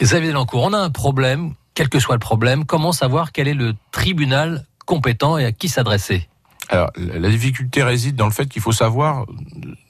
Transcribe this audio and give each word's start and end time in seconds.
Xavier 0.00 0.28
Delancourt, 0.28 0.64
on 0.64 0.72
a 0.74 0.78
un 0.78 0.90
problème, 0.90 1.54
quel 1.74 1.88
que 1.88 1.98
soit 1.98 2.14
le 2.14 2.20
problème, 2.20 2.64
comment 2.64 2.92
savoir 2.92 3.32
quel 3.32 3.48
est 3.48 3.54
le 3.54 3.74
tribunal 3.92 4.66
compétent 4.84 5.38
et 5.38 5.44
à 5.44 5.52
qui 5.52 5.68
s'adresser 5.68 6.28
Alors, 6.68 6.90
la 6.96 7.28
difficulté 7.30 7.82
réside 7.82 8.14
dans 8.14 8.26
le 8.26 8.32
fait 8.32 8.46
qu'il 8.46 8.60
faut 8.60 8.72
savoir 8.72 9.24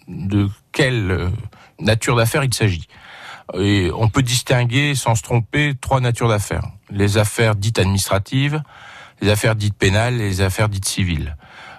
de 0.06 0.48
quelle 0.72 1.10
euh, 1.10 1.28
nature 1.80 2.16
d'affaires 2.16 2.44
il 2.44 2.54
s'agit. 2.54 2.86
Et 3.54 3.90
on 3.94 4.08
peut 4.08 4.22
distinguer, 4.22 4.94
sans 4.94 5.14
se 5.14 5.22
tromper, 5.22 5.74
trois 5.80 6.00
natures 6.00 6.28
d'affaires. 6.28 6.66
Les 6.90 7.18
affaires 7.18 7.56
dites 7.56 7.78
administratives, 7.78 8.62
les 9.20 9.30
affaires 9.30 9.56
dites 9.56 9.74
pénales 9.74 10.14
et 10.14 10.28
les 10.28 10.40
affaires 10.40 10.68
dites 10.68 10.86
civiles. 10.86 11.36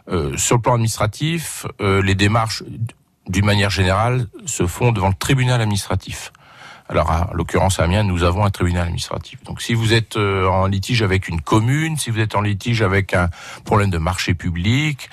Euh, 0.09 0.37
sur 0.37 0.55
le 0.57 0.61
plan 0.61 0.73
administratif, 0.73 1.65
euh, 1.81 2.01
les 2.01 2.15
démarches, 2.15 2.63
d'une 3.27 3.45
manière 3.45 3.69
générale, 3.69 4.27
se 4.45 4.65
font 4.65 4.91
devant 4.91 5.09
le 5.09 5.13
tribunal 5.13 5.61
administratif. 5.61 6.31
Alors, 6.89 7.11
en 7.11 7.33
l'occurrence 7.33 7.79
à 7.79 7.83
Amiens, 7.83 8.03
nous 8.03 8.23
avons 8.23 8.45
un 8.45 8.49
tribunal 8.49 8.83
administratif. 8.83 9.43
Donc, 9.43 9.61
si 9.61 9.73
vous 9.73 9.93
êtes 9.93 10.15
euh, 10.15 10.47
en 10.47 10.67
litige 10.67 11.01
avec 11.01 11.27
une 11.27 11.41
commune, 11.41 11.97
si 11.97 12.11
vous 12.11 12.19
êtes 12.19 12.35
en 12.35 12.41
litige 12.41 12.81
avec 12.81 13.13
un 13.13 13.29
problème 13.65 13.89
de 13.89 13.97
marché 13.97 14.33
public 14.33 15.09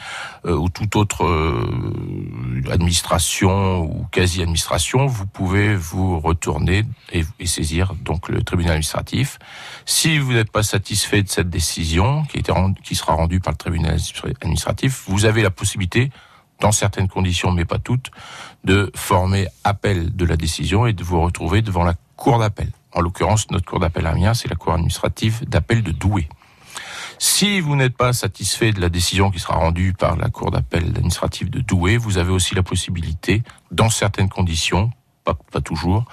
euh, 0.46 0.56
ou 0.56 0.68
toute 0.68 0.94
autre 0.94 1.24
euh, 1.24 2.62
administration 2.70 3.82
ou 3.82 4.06
quasi-administration, 4.12 5.06
vous 5.06 5.26
pouvez 5.26 5.74
vous 5.74 6.20
retourner 6.20 6.84
et, 7.12 7.24
et, 7.40 7.46
saisir 7.46 7.94
donc 7.94 8.28
le 8.28 8.42
tribunal 8.42 8.72
administratif. 8.72 9.38
Si 9.84 10.18
vous 10.18 10.32
n'êtes 10.32 10.52
pas 10.52 10.62
satisfait 10.62 11.22
de 11.22 11.28
cette 11.28 11.50
décision 11.50 12.24
qui, 12.24 12.38
était 12.38 12.52
qui 12.84 12.94
sera 12.94 13.14
rendue 13.14 13.40
par 13.40 13.52
le 13.52 13.58
tribunal 13.58 13.98
administratif, 14.40 15.04
vous 15.08 15.24
avez 15.24 15.42
la 15.42 15.50
possibilité 15.50 16.10
dans 16.60 16.72
certaines 16.72 17.08
conditions, 17.08 17.52
mais 17.52 17.64
pas 17.64 17.78
toutes, 17.78 18.10
de 18.64 18.90
former 18.94 19.46
appel 19.64 20.14
de 20.14 20.24
la 20.24 20.36
décision 20.36 20.86
et 20.86 20.92
de 20.92 21.04
vous 21.04 21.20
retrouver 21.20 21.62
devant 21.62 21.84
la 21.84 21.94
cour 22.16 22.38
d'appel. 22.38 22.70
En 22.92 23.00
l'occurrence, 23.00 23.50
notre 23.50 23.66
cour 23.66 23.80
d'appel 23.80 24.06
Amiens, 24.06 24.34
c'est 24.34 24.48
la 24.48 24.56
cour 24.56 24.72
administrative 24.72 25.44
d'appel 25.48 25.82
de 25.82 25.90
Douai. 25.90 26.28
Si 27.18 27.60
vous 27.60 27.76
n'êtes 27.76 27.96
pas 27.96 28.12
satisfait 28.12 28.72
de 28.72 28.80
la 28.80 28.88
décision 28.88 29.30
qui 29.30 29.38
sera 29.38 29.54
rendue 29.56 29.92
par 29.92 30.16
la 30.16 30.28
cour 30.28 30.50
d'appel 30.50 30.84
administrative 30.84 31.50
de 31.50 31.60
Douai, 31.60 31.96
vous 31.96 32.18
avez 32.18 32.30
aussi 32.30 32.54
la 32.54 32.62
possibilité, 32.62 33.42
dans 33.70 33.88
certaines 33.88 34.28
conditions, 34.28 34.90
pas, 35.24 35.34
pas, 35.50 35.60
toujours, 35.60 36.04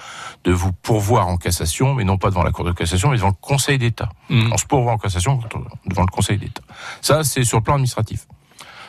de 0.44 0.52
vous 0.52 0.72
pourvoir 0.72 1.28
en 1.28 1.38
cassation, 1.38 1.94
mais 1.94 2.04
non 2.04 2.18
pas 2.18 2.30
devant 2.30 2.44
la 2.44 2.52
Cour 2.52 2.66
de 2.66 2.72
cassation, 2.72 3.10
mais 3.10 3.18
devant 3.18 3.28
le 3.28 3.34
Conseil 3.42 3.78
d'État. 3.78 4.10
Mmh. 4.30 4.54
On 4.54 4.58
se 4.58 4.66
pourvoit 4.66 4.94
en 4.94 4.98
cassation 4.98 5.40
devant 5.86 6.04
le 6.04 6.12
Conseil 6.12 6.38
d'État. 6.38 6.62
Ça, 7.02 7.24
c'est 7.24 7.44
sur 7.44 7.58
le 7.58 7.64
plan 7.64 7.74
administratif. 7.74 8.26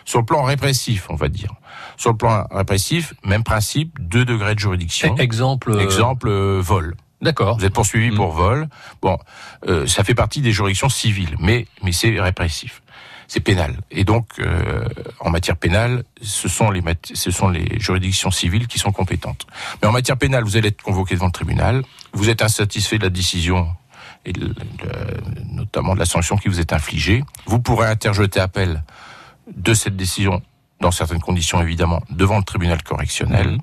Sur 0.05 0.21
le 0.21 0.25
plan 0.25 0.43
répressif, 0.43 1.07
on 1.11 1.15
va 1.15 1.29
dire. 1.29 1.53
Sur 1.97 2.11
le 2.11 2.17
plan 2.17 2.47
répressif, 2.51 3.15
même 3.25 3.45
principe, 3.45 3.99
deux 4.01 4.25
degrés 4.25 4.55
de 4.55 4.61
juridiction. 4.61 5.17
Exemple. 5.17 5.79
Exemple, 5.81 6.29
euh, 6.29 6.61
vol. 6.61 6.95
D'accord. 7.21 7.57
Vous 7.57 7.65
êtes 7.65 7.73
poursuivi 7.73 8.11
mmh. 8.11 8.17
pour 8.17 8.33
vol. 8.33 8.69
Bon, 9.01 9.17
euh, 9.69 9.87
ça 9.87 10.03
fait 10.03 10.15
partie 10.15 10.41
des 10.41 10.51
juridictions 10.51 10.89
civiles, 10.89 11.37
mais 11.39 11.67
mais 11.83 11.93
c'est 11.93 12.21
répressif. 12.21 12.83
C'est 13.29 13.41
pénal. 13.41 13.79
Et 13.91 14.05
donc, 14.05 14.27
euh, 14.41 14.85
en 15.21 15.31
matière 15.31 15.57
pénale, 15.57 16.03
ce 16.21 16.49
sont 16.49 16.71
les 16.71 16.83
ce 17.15 17.31
sont 17.31 17.49
les 17.49 17.79
juridictions 17.79 18.31
civiles 18.31 18.67
qui 18.67 18.79
sont 18.79 18.93
compétentes. 18.93 19.47
Mais 19.81 19.89
en 19.89 19.93
matière 19.93 20.19
pénale, 20.19 20.43
vous 20.43 20.57
allez 20.57 20.69
être 20.69 20.83
convoqué 20.83 21.15
devant 21.15 21.27
le 21.27 21.33
tribunal. 21.33 21.83
Vous 22.13 22.29
êtes 22.29 22.43
insatisfait 22.43 22.99
de 22.99 23.05
la 23.05 23.11
décision 23.11 23.69
et 24.25 24.33
de, 24.33 24.49
de, 24.49 24.55
notamment 25.49 25.95
de 25.95 26.01
la 26.01 26.05
sanction 26.05 26.37
qui 26.37 26.49
vous 26.49 26.61
est 26.61 26.73
infligée. 26.73 27.25
Vous 27.47 27.61
pourrez 27.61 27.87
interjeter 27.87 28.41
appel 28.41 28.83
de 29.47 29.75
cette 29.75 29.97
décision, 29.97 30.43
dans 30.81 30.91
certaines 30.91 31.21
conditions 31.21 31.61
évidemment, 31.61 32.03
devant 32.11 32.39
le 32.39 32.45
tribunal 32.45 32.83
correctionnel. 32.83 33.53
Mmh. 33.57 33.59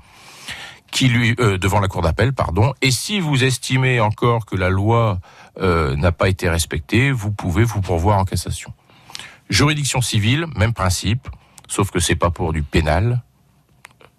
Qui 0.92 1.08
lui 1.08 1.36
euh, 1.40 1.60
devant 1.60 1.80
la 1.80 1.88
cour 1.88 2.02
d'appel, 2.02 2.34
pardon. 2.34 2.74
Et 2.82 2.90
si 2.90 3.20
vous 3.20 3.44
estimez 3.44 4.00
encore 4.00 4.48
que 4.48 4.56
la 4.56 4.70
loi 4.70 5.20
euh, 5.62 5.96
n'a 5.96 6.12
pas 6.12 6.30
été 6.30 6.50
respectée, 6.50 7.12
vous 7.12 7.30
pouvez 7.32 7.64
vous 7.64 7.80
pourvoir 7.80 8.18
en 8.18 8.26
cassation. 8.26 8.74
Juridiction 9.52 10.02
civile, 10.02 10.48
même 10.56 10.74
principe, 10.74 11.28
sauf 11.68 11.92
que 11.92 12.00
c'est 12.00 12.16
pas 12.16 12.32
pour 12.32 12.54
du 12.54 12.64
pénal, 12.64 13.22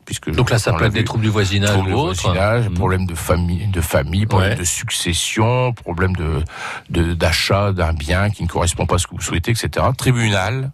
puisque 0.04 0.30
donc 0.30 0.50
là 0.50 0.60
ça 0.60 0.72
peut 0.72 0.84
être 0.84 0.92
des 0.92 1.02
troubles 1.02 1.24
du 1.24 1.30
voisinage 1.30 1.70
troubles 1.70 1.88
ou 1.92 2.08
de 2.10 2.14
voisinage, 2.14 2.68
mmh. 2.68 2.74
problème 2.74 3.06
de 3.06 3.14
famille, 3.16 3.66
de 3.66 3.80
famille, 3.80 4.26
problème 4.26 4.50
Ouais. 4.52 4.56
de 4.56 4.64
succession, 4.64 5.72
problème 5.72 6.14
de 6.14 6.44
de- 6.90 7.14
d'achat 7.14 7.72
d'un 7.72 7.92
bien 7.92 8.30
qui 8.30 8.44
ne 8.44 8.48
correspond 8.48 8.86
pas 8.86 8.94
à 8.94 8.98
ce 8.98 9.08
que 9.08 9.14
vous 9.16 9.20
souhaitez, 9.20 9.50
etc. 9.50 9.86
Tribunal 9.98 10.70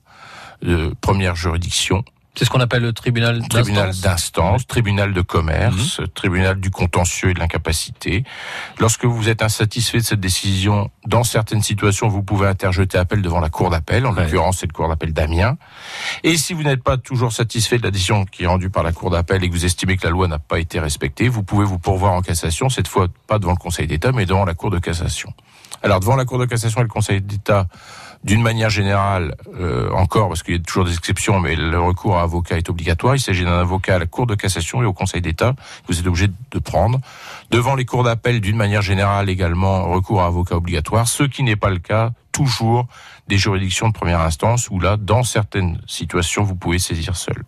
de 0.63 0.95
première 1.01 1.37
juridiction, 1.37 2.05
C'est 2.37 2.45
ce 2.45 2.51
qu'on 2.51 2.61
appelle 2.61 2.83
le 2.83 2.93
tribunal 2.93 3.41
tribunal 3.49 3.87
d'instance. 3.87 4.03
d'instance, 4.03 4.67
tribunal 4.67 5.15
de 5.15 5.23
commerce, 5.23 6.03
tribunal 6.15 6.61
du 6.61 6.71
contentieux 6.71 7.31
et 7.31 7.35
de 7.35 7.39
l'incapacité. 7.39 8.25
Lorsque 8.79 9.07
vous 9.07 9.31
êtes 9.31 9.41
insatisfait 9.43 9.99
de 9.99 10.03
cette 10.03 10.21
décision, 10.21 10.91
dans 11.07 11.25
certaines 11.25 11.63
situations, 11.63 12.09
vous 12.09 12.23
pouvez 12.23 12.47
interjeter 12.47 12.99
appel 12.99 13.23
devant 13.23 13.41
la 13.41 13.49
cour 13.49 13.71
d'appel. 13.71 14.05
En 14.05 14.13
l'occurrence, 14.13 14.59
c'est 14.59 14.67
le 14.67 14.75
cour 14.75 14.87
d'appel 14.87 15.15
d'Amiens. 15.15 15.57
Et 16.25 16.37
si 16.37 16.53
vous 16.53 16.63
n'êtes 16.63 16.83
pas 16.83 16.99
toujours 16.99 17.33
satisfait 17.33 17.79
de 17.79 17.85
la 17.85 17.91
décision 17.91 18.27
qui 18.27 18.45
est 18.45 18.47
rendue 18.47 18.69
par 18.69 18.83
la 18.83 18.93
cour 18.93 19.11
d'appel 19.11 19.43
et 19.43 19.49
que 19.49 19.55
vous 19.55 19.65
estimez 19.65 19.97
que 19.97 20.05
la 20.05 20.11
loi 20.11 20.29
n'a 20.29 20.39
pas 20.39 20.59
été 20.59 20.79
respectée, 20.79 21.29
vous 21.29 21.43
pouvez 21.43 21.65
vous 21.65 21.79
pourvoir 21.79 22.13
en 22.13 22.21
cassation, 22.21 22.69
cette 22.69 22.89
fois 22.89 23.09
pas 23.27 23.39
devant 23.39 23.53
le 23.53 23.57
Conseil 23.57 23.87
d'État, 23.87 24.13
mais 24.13 24.27
devant 24.27 24.45
la 24.45 24.53
cour 24.53 24.71
de 24.71 24.79
cassation. 24.79 25.33
Alors 25.83 26.01
devant 26.01 26.17
la 26.17 26.27
cour 26.27 26.39
de 26.39 26.45
cassation 26.45 26.81
et 26.81 26.85
le 26.85 26.89
Conseil 26.89 27.23
d'État, 27.23 27.67
d'une 28.25 28.43
manière 28.43 28.71
générale, 28.71 29.37
euh, 29.61 29.91
encore, 29.93 30.29
parce 30.29 30.43
qu'il 30.43 30.55
y 30.55 30.59
a 30.59 30.61
toujours 30.61 30.85
des 30.85 30.95
exceptions, 30.95 31.39
mais 31.39 31.55
le 31.55 31.79
recours 31.81 32.19
à 32.19 32.26
avocat 32.27 32.59
est 32.59 32.69
obligatoire. 32.69 33.17
Il 33.17 33.21
s'agit 33.21 33.45
d'un 33.45 33.59
avocat 33.59 33.97
à 33.97 33.99
la 33.99 34.07
Cour 34.07 34.27
de 34.27 34.35
cassation 34.35 34.83
et 34.83 34.85
au 34.85 34.93
Conseil 34.93 35.23
d'État 35.23 35.55
que 35.55 35.93
vous 35.93 35.99
êtes 35.99 36.07
obligé 36.07 36.29
de 36.29 36.59
prendre. 36.59 37.01
Devant 37.51 37.75
les 37.75 37.85
cours 37.85 38.05
d'appel, 38.05 38.41
d'une 38.41 38.57
manière 38.57 38.83
générale 38.83 39.31
également, 39.31 39.89
recours 39.89 40.23
à 40.23 40.27
avocat 40.27 40.57
obligatoire, 40.57 41.09
ce 41.09 41.23
qui 41.25 41.43
n'est 41.43 41.57
pas 41.57 41.71
le 41.71 41.79
cas 41.79 42.13
toujours 42.33 42.87
des 43.29 43.39
juridictions 43.39 43.89
de 43.89 43.95
première 43.95 44.21
instance, 44.21 44.69
où 44.71 44.79
là, 44.79 44.97
dans 44.97 45.23
certaines 45.23 45.81
situations, 45.87 46.43
vous 46.43 46.55
pouvez 46.55 46.79
saisir 46.79 47.17
seul. 47.17 47.43